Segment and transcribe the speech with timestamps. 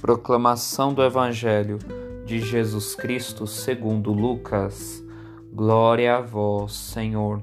[0.00, 1.78] Proclamação do Evangelho
[2.24, 5.04] de Jesus Cristo segundo Lucas.
[5.52, 7.42] Glória a vós, Senhor.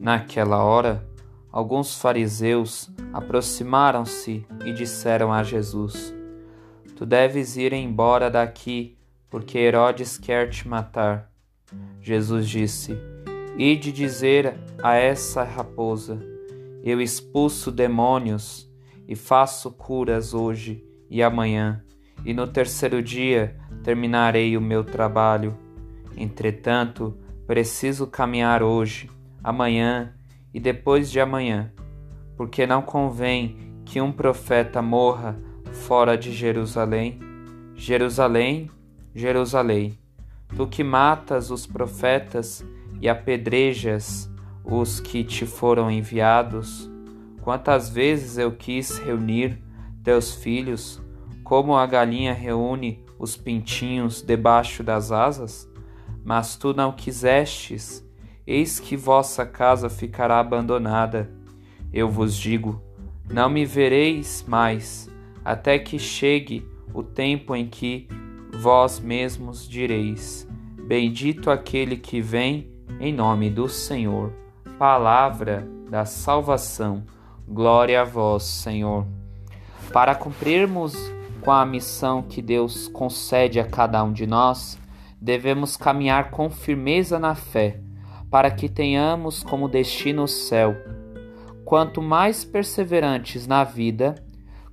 [0.00, 1.04] Naquela hora,
[1.50, 6.14] alguns fariseus aproximaram-se e disseram a Jesus:
[6.96, 8.96] Tu deves ir embora daqui,
[9.28, 11.28] porque Herodes quer te matar.
[12.00, 12.96] Jesus disse:
[13.56, 16.20] Ide dizer a essa raposa:
[16.84, 18.70] Eu expulso demônios
[19.08, 21.82] e faço curas hoje e amanhã,
[22.24, 25.56] e no terceiro dia terminarei o meu trabalho.
[26.16, 29.08] Entretanto, preciso caminhar hoje,
[29.42, 30.14] amanhã
[30.52, 31.72] e depois de amanhã,
[32.36, 35.38] porque não convém que um profeta morra
[35.72, 37.20] fora de Jerusalém.
[37.74, 38.70] Jerusalém,
[39.14, 39.98] Jerusalém,
[40.56, 42.64] tu que matas os profetas
[43.00, 44.30] e apedrejas
[44.64, 46.90] os que te foram enviados,
[47.40, 49.62] quantas vezes eu quis reunir
[50.08, 50.98] teus filhos,
[51.44, 55.70] como a galinha reúne os pintinhos debaixo das asas?
[56.24, 58.02] Mas tu não quisestes,
[58.46, 61.30] eis que vossa casa ficará abandonada.
[61.92, 62.82] Eu vos digo:
[63.30, 65.10] não me vereis mais,
[65.44, 68.08] até que chegue o tempo em que
[68.62, 70.48] vós mesmos direis:
[70.86, 74.32] Bendito aquele que vem em nome do Senhor.
[74.78, 77.04] Palavra da salvação.
[77.46, 79.17] Glória a vós, Senhor.
[79.92, 80.94] Para cumprirmos
[81.40, 84.78] com a missão que Deus concede a cada um de nós,
[85.20, 87.80] devemos caminhar com firmeza na fé,
[88.30, 90.76] para que tenhamos como destino o céu.
[91.64, 94.14] Quanto mais perseverantes na vida,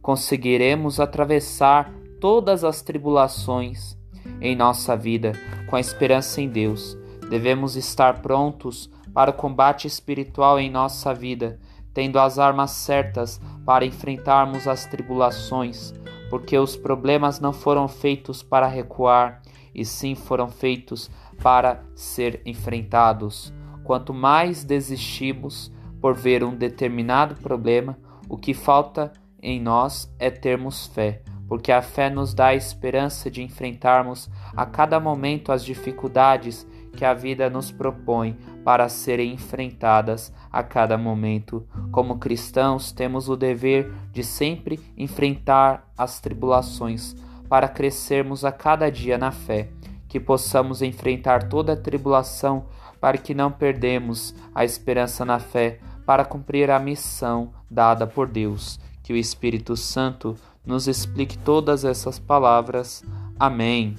[0.02, 3.98] conseguiremos atravessar todas as tribulações
[4.42, 5.32] em nossa vida
[5.68, 6.98] com a esperança em Deus.
[7.30, 11.60] Devemos estar prontos para o combate espiritual em nossa vida,
[11.94, 15.94] tendo as armas certas para enfrentarmos as tribulações,
[16.30, 19.42] porque os problemas não foram feitos para recuar,
[19.74, 21.10] e sim foram feitos
[21.42, 23.54] para ser enfrentados.
[23.84, 27.98] Quanto mais desistimos por ver um determinado problema,
[28.30, 29.12] o que falta
[29.42, 34.66] em nós é termos fé, porque a fé nos dá a esperança de enfrentarmos a
[34.66, 36.66] cada momento as dificuldades
[36.96, 41.68] que a vida nos propõe para serem enfrentadas a cada momento.
[41.92, 47.16] Como cristãos, temos o dever de sempre enfrentar as tribulações
[47.48, 49.70] para crescermos a cada dia na fé,
[50.08, 52.66] que possamos enfrentar toda a tribulação
[53.00, 58.80] para que não perdemos a esperança na fé para cumprir a missão dada por Deus.
[59.04, 60.36] Que o Espírito Santo
[60.66, 63.04] nos explique todas essas palavras.
[63.40, 63.96] Amém.